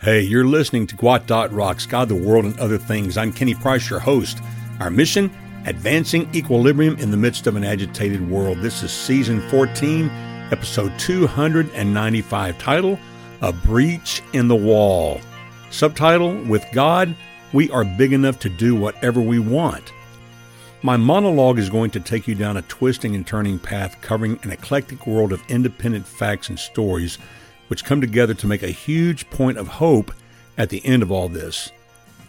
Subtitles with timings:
[0.00, 3.16] Hey, you're listening to gwot Rocks, God, the World, and Other Things.
[3.16, 4.38] I'm Kenny Price, your host.
[4.78, 5.28] Our mission
[5.66, 8.58] Advancing Equilibrium in the Midst of an Agitated World.
[8.58, 10.08] This is Season 14,
[10.52, 12.96] Episode 295, title
[13.40, 15.20] A Breach in the Wall.
[15.72, 17.16] Subtitle With God,
[17.52, 19.92] we are big enough to do whatever we want.
[20.80, 24.52] My monologue is going to take you down a twisting and turning path covering an
[24.52, 27.18] eclectic world of independent facts and stories
[27.68, 30.12] which come together to make a huge point of hope
[30.56, 31.70] at the end of all this.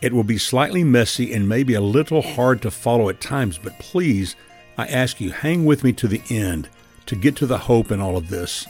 [0.02, 3.78] It will be slightly messy and maybe a little hard to follow at times, but
[3.80, 4.36] please,
[4.78, 6.70] I ask you, hang with me to the end
[7.08, 8.66] to get to the hope in all of this.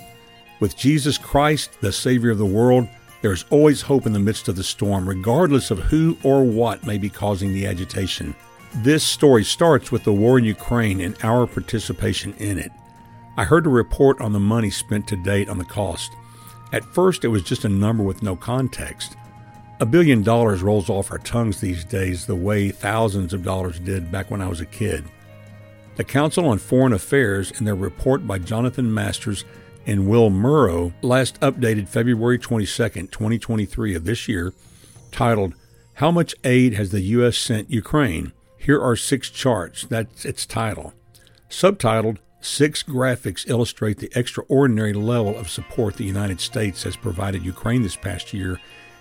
[0.59, 2.87] With Jesus Christ, the Savior of the world,
[3.21, 6.85] there is always hope in the midst of the storm, regardless of who or what
[6.85, 8.33] may be causing the agitation.
[8.75, 12.71] This story starts with the war in Ukraine and our participation in it.
[13.35, 16.11] I heard a report on the money spent to date on the cost.
[16.71, 19.15] At first, it was just a number with no context.
[19.79, 24.11] A billion dollars rolls off our tongues these days the way thousands of dollars did
[24.11, 25.05] back when I was a kid.
[25.95, 29.45] The Council on Foreign Affairs, in their report by Jonathan Masters
[29.85, 32.67] and Will Merrow, last updated February 22,
[33.07, 34.53] 2023 of this year,
[35.11, 35.55] titled,
[35.95, 37.37] How Much Aid Has the U.S.
[37.37, 38.33] Sent Ukraine?
[38.57, 39.85] Here are six charts.
[39.85, 40.93] That's its title.
[41.49, 47.81] Subtitled, Six graphics illustrate the extraordinary level of support the United States has provided Ukraine
[47.81, 48.59] this past year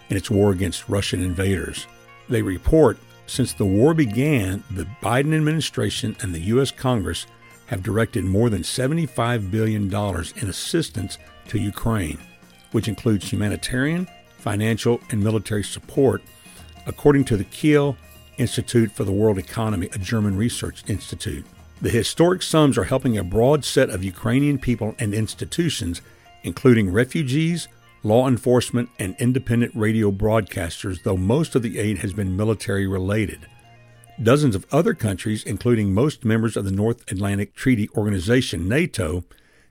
[0.08, 1.86] in its war against Russian invaders.
[2.28, 6.70] They report since the war began, the Biden administration and the U.S.
[6.70, 7.26] Congress
[7.66, 12.18] have directed more than $75 billion in assistance to Ukraine,
[12.72, 16.22] which includes humanitarian, financial, and military support,
[16.86, 17.96] according to the Kiel
[18.38, 21.44] Institute for the World Economy, a German research institute.
[21.80, 26.02] The historic sums are helping a broad set of Ukrainian people and institutions,
[26.42, 27.68] including refugees,
[28.02, 33.46] law enforcement, and independent radio broadcasters, though most of the aid has been military related.
[34.20, 39.22] Dozens of other countries, including most members of the North Atlantic Treaty Organization, NATO,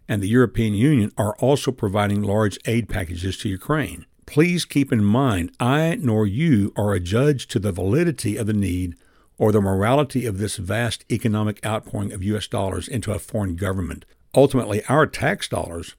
[0.08, 4.06] and the European Union, are also providing large aid packages to Ukraine.
[4.26, 8.54] Please keep in mind, I nor you are a judge to the validity of the
[8.54, 8.96] need
[9.38, 12.48] or the morality of this vast economic outpouring of U.S.
[12.48, 14.06] dollars into a foreign government.
[14.36, 15.96] Ultimately, our tax dollars,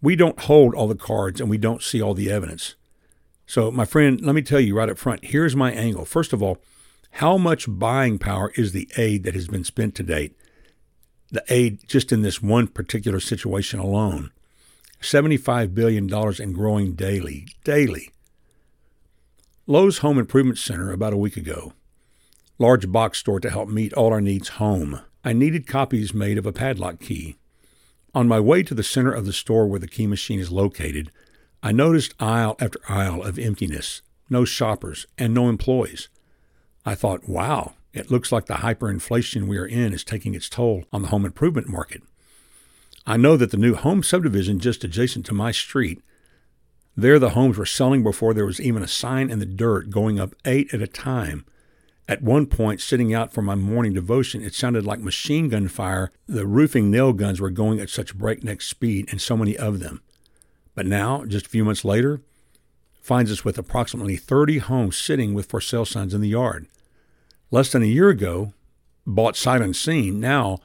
[0.00, 2.74] we don't hold all the cards and we don't see all the evidence.
[3.46, 6.04] So, my friend, let me tell you right up front here's my angle.
[6.04, 6.58] First of all,
[7.12, 10.36] how much buying power is the aid that has been spent to date?
[11.30, 14.30] The aid just in this one particular situation alone.
[15.00, 17.46] $75 billion and growing daily.
[17.64, 18.10] Daily.
[19.66, 21.72] Lowe's Home Improvement Center about a week ago
[22.58, 25.00] large box store to help meet all our needs home.
[25.24, 27.36] I needed copies made of a padlock key.
[28.14, 31.12] On my way to the center of the store where the key machine is located,
[31.62, 36.08] I noticed aisle after aisle of emptiness, no shoppers, and no employees.
[36.84, 40.84] I thought, wow, it looks like the hyperinflation we are in is taking its toll
[40.92, 42.02] on the home improvement market.
[43.06, 46.00] I know that the new home subdivision just adjacent to my street,
[46.96, 50.18] there the homes were selling before there was even a sign in the dirt going
[50.18, 51.44] up eight at a time
[52.08, 56.10] at one point, sitting out for my morning devotion, it sounded like machine gun fire.
[56.26, 60.00] The roofing nail guns were going at such breakneck speed, and so many of them.
[60.74, 62.22] But now, just a few months later,
[63.02, 66.66] finds us with approximately 30 homes sitting with for sale signs in the yard.
[67.50, 68.54] Less than a year ago,
[69.06, 70.60] bought sight unseen, now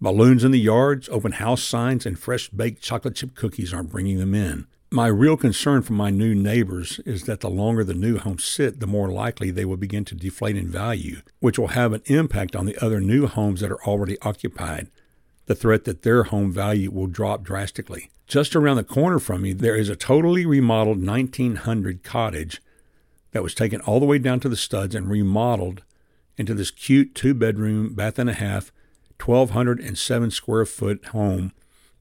[0.00, 4.18] balloons in the yards, open house signs, and fresh baked chocolate chip cookies are bringing
[4.18, 4.66] them in.
[4.90, 8.78] My real concern for my new neighbors is that the longer the new homes sit,
[8.78, 12.54] the more likely they will begin to deflate in value, which will have an impact
[12.54, 14.86] on the other new homes that are already occupied.
[15.46, 18.10] The threat that their home value will drop drastically.
[18.28, 22.62] Just around the corner from me, there is a totally remodeled 1900 cottage
[23.32, 25.82] that was taken all the way down to the studs and remodeled
[26.38, 28.70] into this cute two bedroom, bath and a half,
[29.24, 31.52] 1,207 square foot home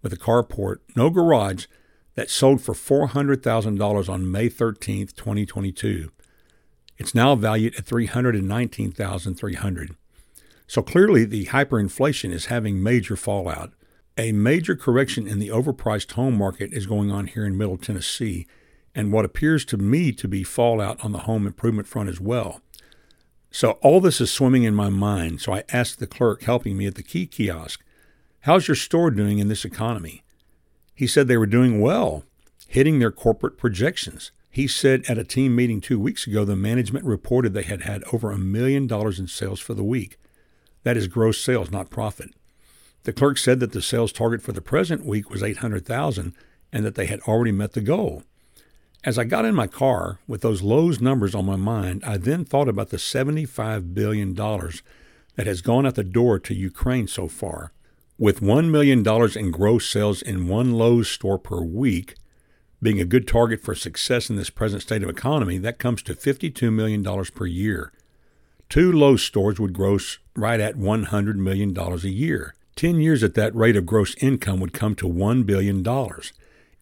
[0.04, 1.66] with a carport, no garage
[2.16, 6.12] that sold for $400,000 on May 13, 2022.
[6.98, 9.96] It's now valued at 319,300.
[10.68, 13.74] So clearly the hyperinflation is having major fallout.
[14.18, 18.48] A major correction in the overpriced home market is going on here in Middle Tennessee,
[18.96, 22.62] and what appears to me to be fallout on the home improvement front as well.
[23.52, 26.88] So all this is swimming in my mind, so I asked the clerk helping me
[26.88, 27.84] at the key kiosk,
[28.42, 30.24] How's your store doing in this economy?
[30.96, 32.24] He said they were doing well,
[32.68, 34.32] hitting their corporate projections.
[34.50, 38.04] He said at a team meeting two weeks ago, the management reported they had had
[38.14, 40.18] over a million dollars in sales for the week.
[40.84, 42.30] That is gross sales, not profit.
[43.04, 46.34] The clerk said that the sales target for the present week was 800,000
[46.72, 48.24] and that they had already met the goal.
[49.04, 52.46] As I got in my car with those Lowe's numbers on my mind, I then
[52.46, 57.72] thought about the $75 billion that has gone out the door to Ukraine so far.
[58.18, 59.06] With $1 million
[59.38, 62.16] in gross sales in one Lowe's store per week,
[62.82, 66.16] being a good target for success in this present state of economy, that comes to
[66.16, 67.92] $52 million per year.
[68.70, 72.56] Two Lowe's stores would gross right at $100 million a year.
[72.78, 75.86] 10 years at that rate of gross income would come to $1 billion.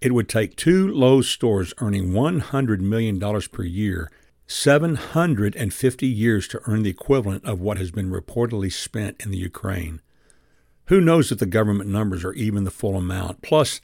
[0.01, 4.11] It would take two Lowe's stores earning $100 million per year
[4.45, 9.99] 750 years to earn the equivalent of what has been reportedly spent in the Ukraine.
[10.87, 13.41] Who knows if the government numbers are even the full amount?
[13.41, 13.79] Plus,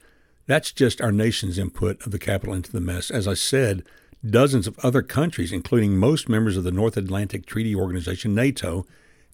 [0.48, 3.10] that's just our nation's input of the capital into the mess.
[3.10, 3.84] As I said,
[4.28, 8.86] dozens of other countries, including most members of the North Atlantic Treaty Organization, NATO,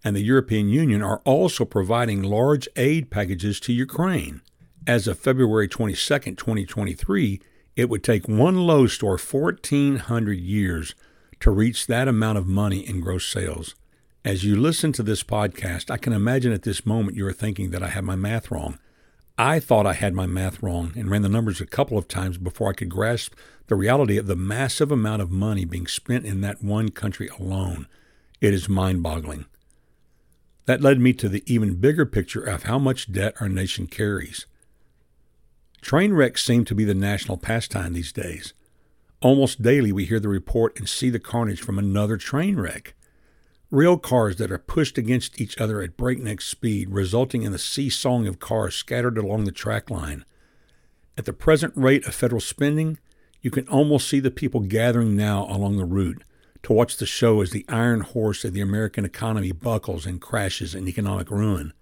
[0.03, 4.41] and the European Union, are also providing large aid packages to Ukraine.
[4.85, 5.95] As of February 22,
[6.35, 7.41] 2023,
[7.75, 10.93] it would take one Lowe's store 1,400 years
[11.39, 13.73] to reach that amount of money in gross sales.
[14.25, 17.69] As you listen to this podcast, I can imagine at this moment you are thinking
[17.69, 18.79] that I have my math wrong.
[19.37, 22.39] I thought I had my math wrong and ran the numbers a couple of times
[22.39, 23.35] before I could grasp
[23.67, 27.87] the reality of the massive amount of money being spent in that one country alone.
[28.41, 29.45] It is mind boggling.
[30.65, 34.47] That led me to the even bigger picture of how much debt our nation carries.
[35.81, 38.55] Train wrecks seem to be the national pastime these days.
[39.21, 42.95] Almost daily, we hear the report and see the carnage from another train wreck.
[43.75, 48.25] Rail cars that are pushed against each other at breakneck speed, resulting in the seesawing
[48.25, 50.23] of cars scattered along the track line.
[51.17, 52.99] At the present rate of federal spending,
[53.41, 56.23] you can almost see the people gathering now along the route
[56.63, 60.73] to watch the show as the iron horse of the American economy buckles and crashes
[60.73, 61.73] in economic ruin.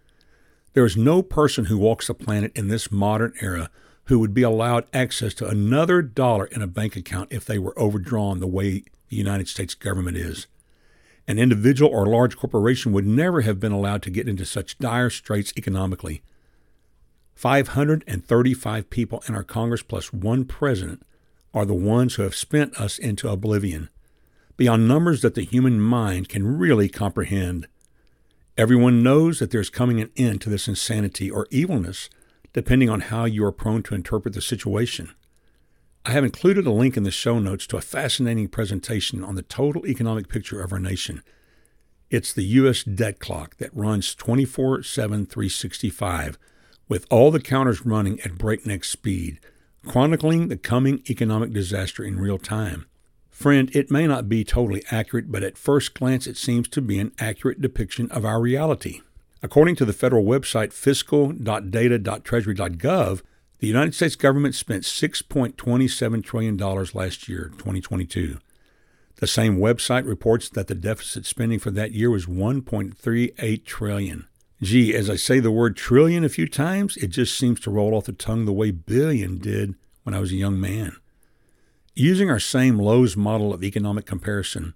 [0.73, 3.69] There is no person who walks the planet in this modern era
[4.05, 7.79] who would be allowed access to another dollar in a bank account if they were
[7.79, 10.47] overdrawn the way the United States government is.
[11.27, 15.09] An individual or large corporation would never have been allowed to get into such dire
[15.09, 16.21] straits economically.
[17.35, 21.01] 535 people in our Congress plus one president
[21.53, 23.89] are the ones who have spent us into oblivion,
[24.57, 27.67] beyond numbers that the human mind can really comprehend.
[28.57, 32.09] Everyone knows that there's coming an end to this insanity or evilness
[32.53, 35.09] depending on how you are prone to interpret the situation.
[36.05, 39.41] I have included a link in the show notes to a fascinating presentation on the
[39.41, 41.23] total economic picture of our nation.
[42.09, 42.83] It's the U.S.
[42.83, 46.37] debt clock that runs 24 7 365,
[46.89, 49.39] with all the counters running at breakneck speed,
[49.87, 52.85] chronicling the coming economic disaster in real time.
[53.29, 56.99] Friend, it may not be totally accurate, but at first glance it seems to be
[56.99, 58.99] an accurate depiction of our reality.
[59.41, 63.21] According to the federal website fiscal.data.treasury.gov,
[63.63, 68.37] the United States government spent $6.27 trillion last year, 2022.
[69.15, 74.27] The same website reports that the deficit spending for that year was 1.38 trillion.
[74.61, 77.95] Gee, as I say the word trillion a few times, it just seems to roll
[77.95, 80.97] off the tongue the way billion did when I was a young man.
[81.95, 84.73] Using our same Lowe's model of economic comparison,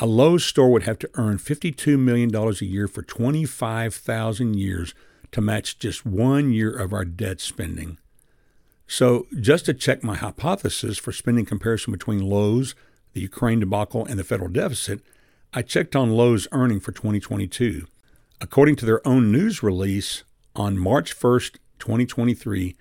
[0.00, 4.92] a Lowe's store would have to earn $52 million a year for 25,000 years
[5.30, 7.98] to match just one year of our debt spending.
[8.86, 12.74] So, just to check my hypothesis for spending comparison between Lowe's,
[13.12, 15.00] the Ukraine debacle, and the federal deficit,
[15.52, 17.86] I checked on Lowe's earning for 2022.
[18.40, 20.24] According to their own news release
[20.54, 22.76] on March 1st, 2023,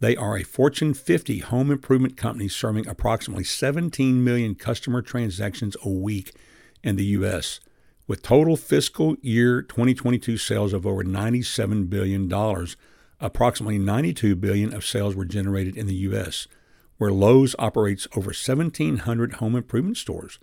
[0.00, 5.88] they are a Fortune 50 home improvement company serving approximately 17 million customer transactions a
[5.88, 6.34] week
[6.82, 7.60] in the U.S.,
[8.06, 12.28] with total fiscal year 2022 sales of over $97 billion.
[13.20, 16.46] Approximately 92 billion of sales were generated in the U.S.,
[16.98, 20.38] where Lowe's operates over 1,700 home improvement stores.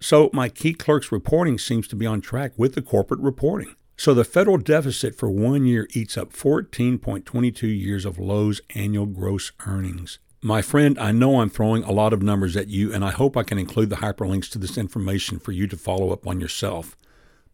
[0.00, 3.74] So my key clerk's reporting seems to be on track with the corporate reporting.
[3.96, 9.52] So the federal deficit for one year eats up 14.22 years of Lowe's annual gross
[9.66, 10.18] earnings.
[10.42, 13.36] My friend, I know I'm throwing a lot of numbers at you, and I hope
[13.36, 16.96] I can include the hyperlinks to this information for you to follow up on yourself.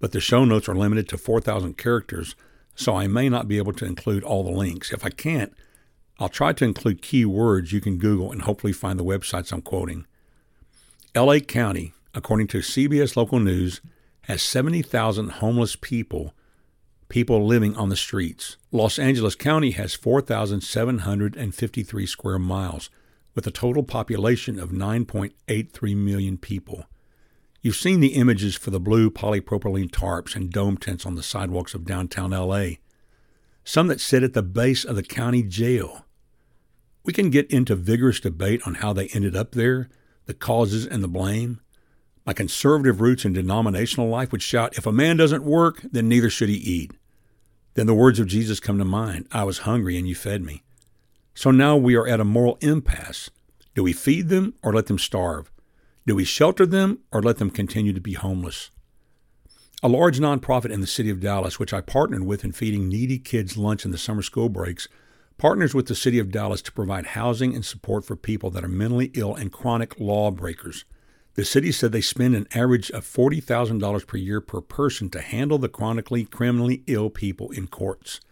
[0.00, 2.35] But the show notes are limited to 4,000 characters,
[2.78, 4.92] so I may not be able to include all the links.
[4.92, 5.52] If I can't,
[6.20, 10.06] I'll try to include keywords you can Google and hopefully find the websites I'm quoting.
[11.12, 13.80] LA County, according to CBS Local News,
[14.23, 16.35] has 70,000 homeless people
[17.08, 18.56] people living on the streets.
[18.70, 22.90] Los Angeles County has 4,753 square miles,
[23.35, 26.85] with a total population of 9.83 million people.
[27.68, 31.75] You've seen the images for the blue polypropylene tarps and dome tents on the sidewalks
[31.75, 32.76] of downtown LA,
[33.62, 36.06] some that sit at the base of the county jail.
[37.04, 39.90] We can get into vigorous debate on how they ended up there,
[40.25, 41.60] the causes and the blame.
[42.25, 46.30] My conservative roots in denominational life would shout, if a man doesn't work, then neither
[46.30, 46.92] should he eat.
[47.75, 50.62] Then the words of Jesus come to mind I was hungry and you fed me.
[51.34, 53.28] So now we are at a moral impasse.
[53.75, 55.50] Do we feed them or let them starve?
[56.09, 58.71] Do we shelter them or let them continue to be homeless?
[59.83, 63.19] A large nonprofit in the city of Dallas, which I partnered with in feeding needy
[63.19, 64.88] kids lunch in the summer school breaks,
[65.37, 68.69] partners with the city of Dallas to provide housing and support for people that are
[68.69, 70.87] mentally ill and chronic lawbreakers.
[71.35, 75.59] The city said they spend an average of $40,000 per year per person to handle
[75.59, 78.23] the chronically criminally ill people in courts.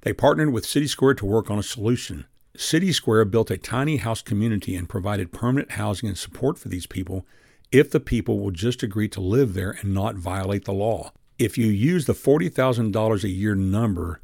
[0.00, 2.24] They partnered with City Square to work on a solution.
[2.56, 6.86] City Square built a tiny house community and provided permanent housing and support for these
[6.86, 7.24] people
[7.70, 11.12] if the people will just agree to live there and not violate the law.
[11.38, 14.20] If you use the $40,000 a year number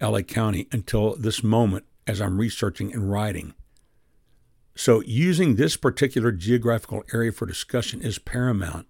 [0.00, 3.54] LA County, until this moment as I'm researching and writing.
[4.74, 8.86] So, using this particular geographical area for discussion is paramount.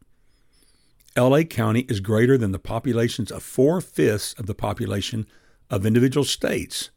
[1.17, 5.27] LA County is greater than the populations of four fifths of the population
[5.69, 6.91] of individual states.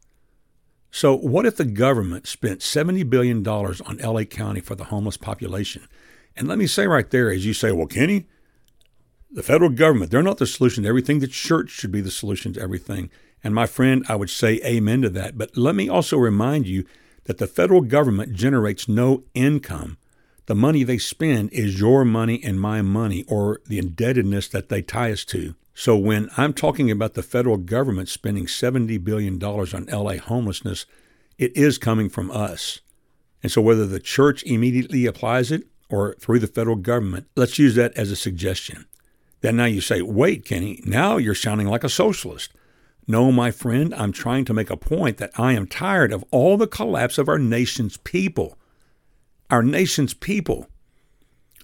[0.90, 5.88] So, what if the government spent $70 billion on LA County for the homeless population?
[6.36, 8.26] And let me say right there, as you say, well, Kenny,
[9.30, 11.18] the federal government, they're not the solution to everything.
[11.18, 13.10] The church should be the solution to everything.
[13.42, 15.36] And my friend, I would say amen to that.
[15.36, 16.84] But let me also remind you
[17.24, 19.98] that the federal government generates no income.
[20.46, 24.82] The money they spend is your money and my money, or the indebtedness that they
[24.82, 25.54] tie us to.
[25.74, 30.86] So when I'm talking about the federal government spending $70 billion on LA homelessness,
[31.38, 32.80] it is coming from us.
[33.42, 37.74] And so whether the church immediately applies it or through the federal government, let's use
[37.74, 38.86] that as a suggestion.
[39.40, 42.50] Then now you say, wait, Kenny, now you're sounding like a socialist.
[43.06, 46.56] No, my friend, I'm trying to make a point that I am tired of all
[46.56, 48.56] the collapse of our nation's people.
[49.50, 50.68] Our nation's people.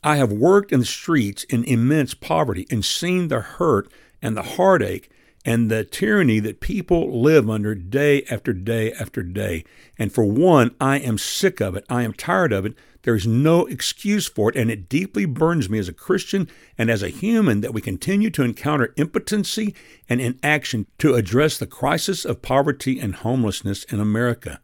[0.02, 4.42] I have worked in the streets in immense poverty and seen the hurt and the
[4.42, 5.10] heartache
[5.44, 9.64] and the tyranny that people live under day after day after day.
[9.98, 11.84] And for one, I am sick of it.
[11.88, 12.74] I am tired of it.
[13.02, 16.90] There is no excuse for it, and it deeply burns me as a Christian and
[16.90, 19.74] as a human that we continue to encounter impotency
[20.08, 24.60] and inaction to address the crisis of poverty and homelessness in America.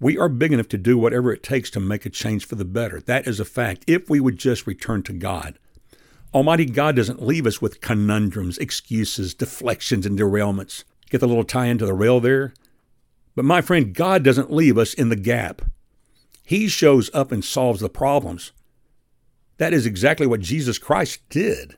[0.00, 2.64] We are big enough to do whatever it takes to make a change for the
[2.64, 3.00] better.
[3.00, 5.58] That is a fact, if we would just return to God.
[6.32, 10.84] Almighty God doesn't leave us with conundrums, excuses, deflections, and derailments.
[11.10, 12.52] Get the little tie into the rail there?
[13.34, 15.62] But my friend, God doesn't leave us in the gap.
[16.48, 18.52] He shows up and solves the problems.
[19.58, 21.76] That is exactly what Jesus Christ did.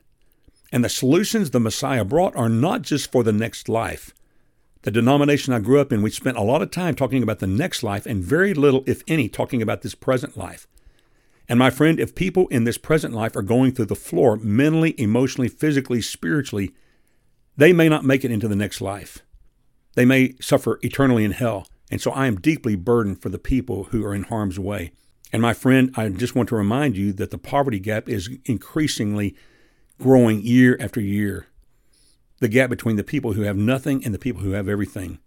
[0.71, 4.13] And the solutions the Messiah brought are not just for the next life.
[4.83, 7.47] The denomination I grew up in, we spent a lot of time talking about the
[7.47, 10.67] next life and very little, if any, talking about this present life.
[11.49, 14.95] And my friend, if people in this present life are going through the floor mentally,
[14.97, 16.73] emotionally, physically, spiritually,
[17.57, 19.19] they may not make it into the next life.
[19.95, 21.67] They may suffer eternally in hell.
[21.91, 24.93] And so I am deeply burdened for the people who are in harm's way.
[25.33, 29.35] And my friend, I just want to remind you that the poverty gap is increasingly
[30.01, 31.47] growing year after year.
[32.39, 35.19] The gap between the people who have nothing and the people who have everything.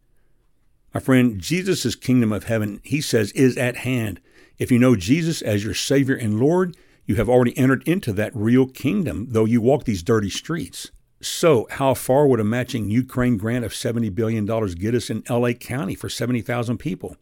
[0.92, 4.20] My friend, Jesus' kingdom of heaven, he says, is at hand.
[4.58, 8.34] If you know Jesus as your Savior and Lord, you have already entered into that
[8.34, 10.90] real kingdom, though you walk these dirty streets.
[11.24, 15.52] So, how far would a matching Ukraine grant of $70 billion get us in LA
[15.52, 17.16] County for 70,000 people?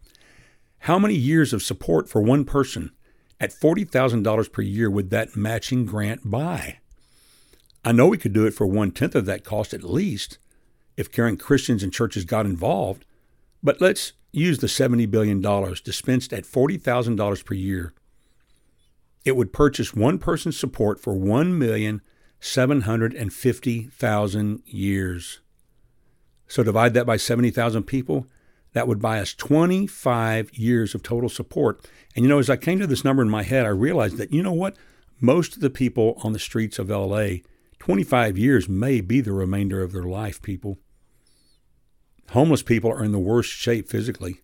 [0.81, 2.91] How many years of support for one person
[3.39, 6.79] at $40,000 per year would that matching grant buy?
[7.85, 10.39] I know we could do it for one tenth of that cost at least
[10.97, 13.05] if caring Christians and churches got involved,
[13.63, 17.93] but let's use the $70 billion dispensed at $40,000 per year.
[19.25, 21.15] It would purchase one person's support for
[22.43, 25.41] 1,750,000 years.
[26.49, 28.27] So divide that by 70,000 people.
[28.75, 31.87] That would buy us 25 years of total support.
[32.17, 34.33] And you know, as I came to this number in my head, I realized that,
[34.33, 34.77] you know what?
[35.21, 37.37] Most of the people on the streets of LA,
[37.79, 40.79] 25 years may be the remainder of their life, people.
[42.31, 44.41] Homeless people are in the worst shape physically.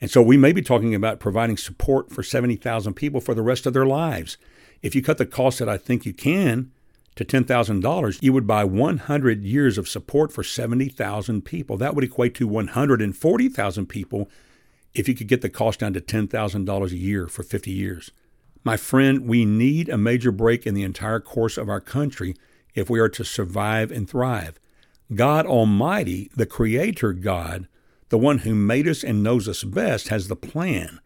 [0.00, 3.66] And so we may be talking about providing support for 70,000 people for the rest
[3.66, 4.36] of their lives.
[4.82, 6.72] If you cut the cost that I think you can
[7.16, 11.76] to $10,000, you would buy 100 years of support for 70,000 people.
[11.76, 14.28] That would equate to 140,000 people
[14.94, 18.10] if you could get the cost down to $10,000 a year for 50 years.
[18.64, 22.34] My friend, we need a major break in the entire course of our country
[22.74, 24.58] if we are to survive and thrive.
[25.14, 27.68] God Almighty, the Creator God,
[28.08, 31.00] the one who made us and knows us best, has the plan,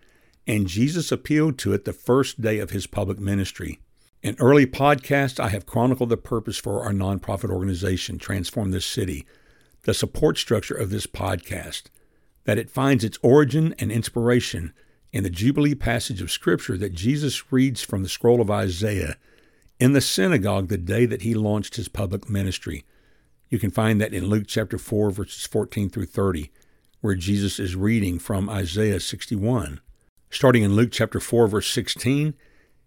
[0.47, 3.81] and Jesus appealed to it the first day of his public ministry.
[4.21, 9.25] In early podcasts, I have chronicled the purpose for our nonprofit organization, Transform This City,
[9.83, 11.85] the support structure of this podcast,
[12.45, 14.73] that it finds its origin and inspiration
[15.13, 19.17] in the Jubilee passage of Scripture that Jesus reads from the scroll of Isaiah
[19.79, 22.85] in the synagogue the day that he launched his public ministry.
[23.49, 26.51] You can find that in Luke chapter 4, verses 14 through 30,
[27.01, 29.81] where Jesus is reading from Isaiah 61.
[30.29, 32.35] Starting in Luke chapter 4, verse 16,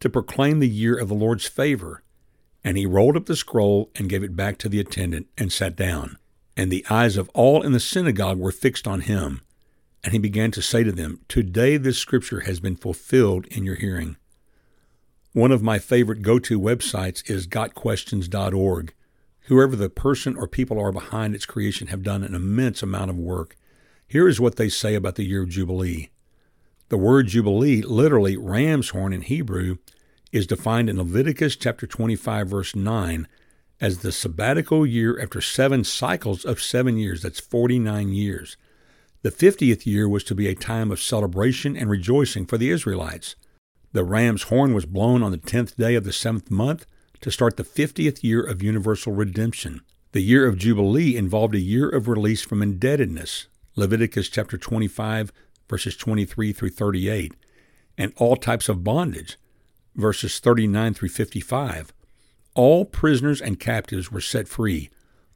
[0.00, 2.02] to proclaim the year of the Lord's favor.
[2.64, 5.76] And he rolled up the scroll and gave it back to the attendant and sat
[5.76, 6.18] down.
[6.56, 9.42] And the eyes of all in the synagogue were fixed on him.
[10.02, 13.76] And he began to say to them, Today this scripture has been fulfilled in your
[13.76, 14.16] hearing.
[15.32, 18.94] One of my favorite go to websites is gotquestions.org.
[19.42, 23.18] Whoever the person or people are behind its creation have done an immense amount of
[23.18, 23.56] work.
[24.06, 26.10] Here is what they say about the year of Jubilee.
[26.90, 29.76] The word Jubilee, literally ram's horn in Hebrew,
[30.32, 33.28] is defined in Leviticus chapter 25 verse 9
[33.80, 38.56] as the sabbatical year after seven cycles of 7 years, that's 49 years.
[39.22, 43.36] The 50th year was to be a time of celebration and rejoicing for the Israelites.
[43.92, 46.86] The ram's horn was blown on the 10th day of the 7th month
[47.20, 49.82] to start the 50th year of universal redemption.
[50.10, 53.46] The year of Jubilee involved a year of release from indebtedness.
[53.76, 55.32] Leviticus chapter 25
[55.70, 57.32] verses 23 through 38,
[57.96, 59.38] and all types of bondage,
[59.94, 61.92] verses 39 through 55.
[62.54, 64.90] All prisoners and captives were set free,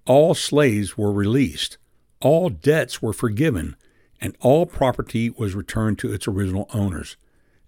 [0.07, 1.79] all slaves were released,
[2.21, 3.77] all debts were forgiven,
[4.21, 7.17] and all property was returned to its original owners.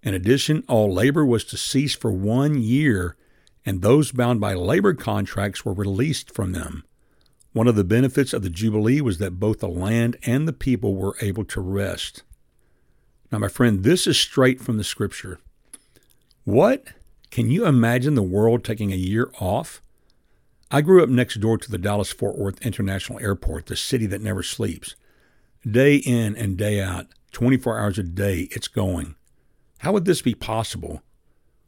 [0.02, 3.16] In addition, all labor was to cease for one year,
[3.64, 6.83] and those bound by labor contracts were released from them.
[7.52, 10.94] One of the benefits of the Jubilee was that both the land and the people
[10.94, 12.22] were able to rest.
[13.33, 15.41] Now, my friend, this is straight from the scripture.
[16.45, 16.85] What?
[17.31, 19.83] Can you imagine the world taking a year off?
[20.71, 24.21] I grew up next door to the Dallas Fort Worth International Airport, the city that
[24.21, 24.95] never sleeps.
[25.69, 29.17] Day in and day out, 24 hours a day, it's going.
[29.79, 31.03] How would this be possible?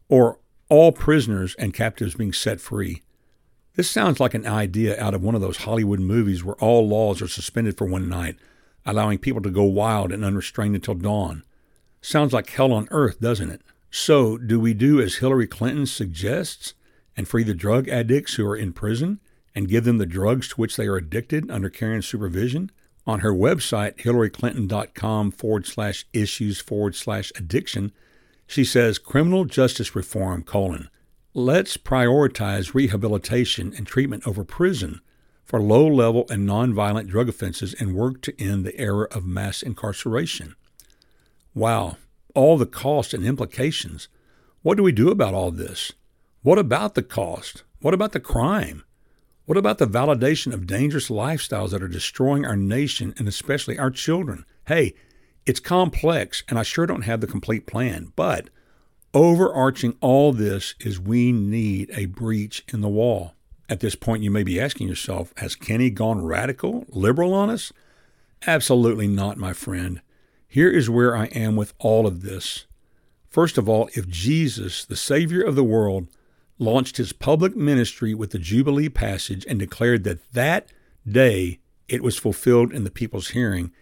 [0.09, 3.03] Or all prisoners and captives being set free.
[3.75, 7.23] This sounds like an idea out of one of those Hollywood movies where all laws
[7.23, 8.37] are suspended for one night,
[8.85, 11.44] allowing people to go wild and unrestrained until dawn.
[12.00, 13.62] Sounds like hell on earth, doesn't it?
[13.90, 16.74] So, do we do as Hillary Clinton suggests
[17.16, 19.20] and free the drug addicts who are in prison
[19.54, 22.70] and give them the drugs to which they are addicted under care and supervision?
[23.06, 27.92] On her website, hillaryclinton.com forward slash issues forward slash addiction,
[28.46, 30.90] she says criminal justice reform, colon,
[31.34, 35.00] let's prioritize rehabilitation and treatment over prison
[35.44, 39.62] for low level and nonviolent drug offenses and work to end the era of mass
[39.62, 40.54] incarceration.
[41.59, 41.97] Wow,
[42.37, 44.07] all the cost and implications.
[44.62, 45.90] What do we do about all this?
[46.42, 47.64] What about the cost?
[47.81, 48.85] What about the crime?
[49.44, 53.90] What about the validation of dangerous lifestyles that are destroying our nation and especially our
[53.90, 54.44] children?
[54.68, 54.94] Hey,
[55.47, 58.51] it's complex, and I sure don't have the complete plan, but
[59.12, 63.35] overarching all this is we need a breach in the wall.
[63.68, 67.73] At this point, you may be asking yourself, has Kenny gone radical, liberal on us?
[68.47, 70.03] Absolutely not, my friend.
[70.50, 72.64] Here is where I am with all of this.
[73.28, 76.08] First of all, if Jesus, the Savior of the world,
[76.58, 80.72] launched his public ministry with the Jubilee passage and declared that that
[81.06, 83.72] day it was fulfilled in the people's hearing,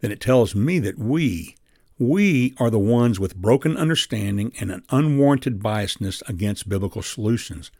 [0.00, 1.56] then it tells me that we,
[1.98, 7.70] We are the ones with broken understanding and an unwarranted biasness against biblical solutions.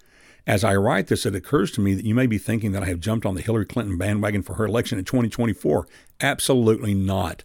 [0.47, 2.87] As I write this, it occurs to me that you may be thinking that I
[2.87, 5.89] have jumped on the Hillary Clinton bandwagon for her election in 2024.
[6.21, 7.43] Absolutely not.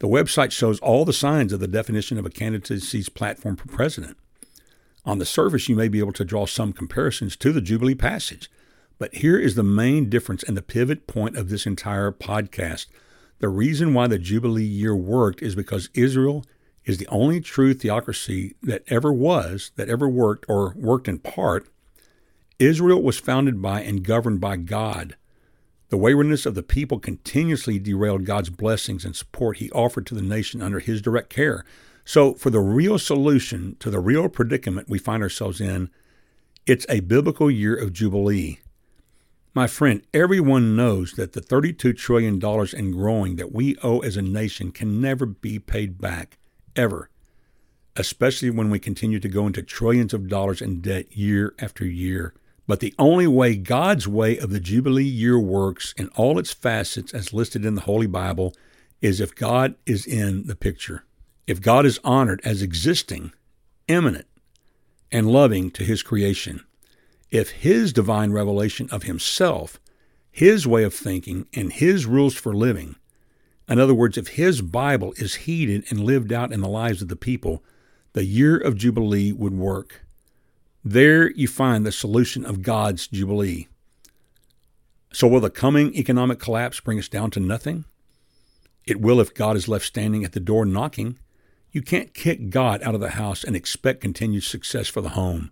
[0.00, 4.16] The website shows all the signs of the definition of a candidacy's platform for president.
[5.04, 8.50] On the surface, you may be able to draw some comparisons to the Jubilee passage.
[8.98, 12.86] But here is the main difference and the pivot point of this entire podcast.
[13.38, 16.44] The reason why the Jubilee year worked is because Israel
[16.84, 21.68] is the only true theocracy that ever was, that ever worked, or worked in part
[22.58, 25.16] Israel was founded by and governed by God.
[25.90, 30.22] The waywardness of the people continuously derailed God's blessings and support he offered to the
[30.22, 31.64] nation under his direct care.
[32.04, 35.90] So, for the real solution to the real predicament we find ourselves in,
[36.66, 38.60] it's a biblical year of Jubilee.
[39.54, 44.22] My friend, everyone knows that the $32 trillion and growing that we owe as a
[44.22, 46.36] nation can never be paid back,
[46.76, 47.08] ever,
[47.96, 52.34] especially when we continue to go into trillions of dollars in debt year after year.
[52.68, 57.14] But the only way God's way of the Jubilee year works in all its facets
[57.14, 58.54] as listed in the Holy Bible
[59.00, 61.04] is if God is in the picture.
[61.46, 63.32] If God is honored as existing,
[63.88, 64.26] immanent,
[65.10, 66.62] and loving to his creation.
[67.30, 69.80] If his divine revelation of himself,
[70.30, 72.96] his way of thinking, and his rules for living,
[73.66, 77.08] in other words, if his Bible is heeded and lived out in the lives of
[77.08, 77.64] the people,
[78.12, 80.02] the year of Jubilee would work.
[80.90, 83.68] There you find the solution of God's Jubilee.
[85.12, 87.84] So, will the coming economic collapse bring us down to nothing?
[88.86, 91.18] It will if God is left standing at the door knocking.
[91.72, 95.50] You can't kick God out of the house and expect continued success for the home.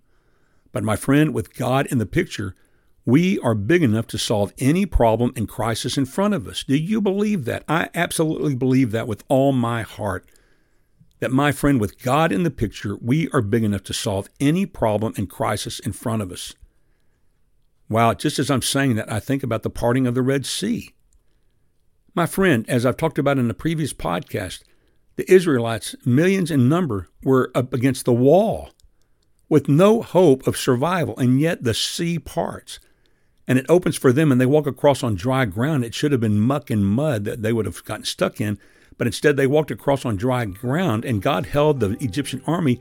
[0.73, 2.55] But, my friend, with God in the picture,
[3.05, 6.65] we are big enough to solve any problem and crisis in front of us.
[6.65, 7.63] Do you believe that?
[7.69, 10.25] I absolutely believe that with all my heart
[11.21, 14.67] that, my friend, with God in the picture, we are big enough to solve any
[14.67, 16.55] problem and crisis in front of us.
[17.89, 20.93] Wow, just as I'm saying that, I think about the parting of the Red Sea.
[22.15, 24.63] My friend, as I've talked about in the previous podcast,
[25.17, 28.71] the Israelites, millions in number, were up against the wall
[29.49, 32.81] with no hope of survival, and yet the sea parts.
[33.47, 35.85] And it opens for them, and they walk across on dry ground.
[35.85, 38.59] It should have been muck and mud that they would have gotten stuck in,
[38.99, 42.81] but instead they walked across on dry ground, and God held the Egyptian army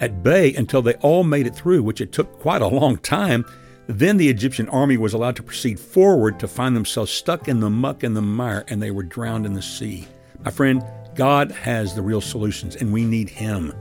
[0.00, 3.44] at bay until they all made it through, which it took quite a long time.
[3.86, 7.70] Then the Egyptian army was allowed to proceed forward to find themselves stuck in the
[7.70, 10.06] muck and the mire, and they were drowned in the sea.
[10.44, 13.72] My friend, God has the real solutions, and we need Him.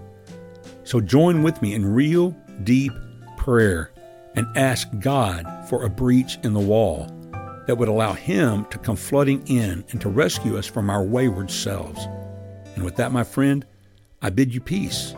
[0.83, 2.93] So join with me in real, deep
[3.37, 3.91] prayer
[4.35, 7.09] and ask God for a breach in the wall
[7.67, 11.51] that would allow Him to come flooding in and to rescue us from our wayward
[11.51, 12.05] selves.
[12.75, 13.65] And with that, my friend,
[14.21, 15.15] I bid you peace